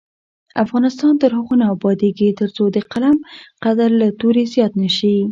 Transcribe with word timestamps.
افغانستان 0.63 1.13
تر 1.21 1.31
هغو 1.37 1.53
نه 1.61 1.65
ابادیږي، 1.75 2.29
ترڅو 2.39 2.63
د 2.71 2.77
قلم 2.91 3.17
قدر 3.63 3.89
له 4.01 4.07
تورې 4.19 4.43
زیات 4.53 4.73
نه 4.81 4.89
شي. 4.97 5.15